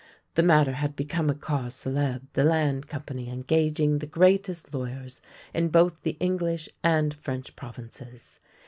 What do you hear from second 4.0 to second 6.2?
greatest lawyers in both the